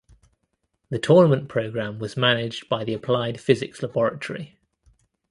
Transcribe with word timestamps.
The 0.89 0.97
tournament 0.97 1.47
programme 1.47 1.99
was 1.99 2.17
managed 2.17 2.67
by 2.67 2.83
the 2.83 2.95
Applied 2.95 3.39
Physics 3.39 3.83
Laboratory. 3.83 4.57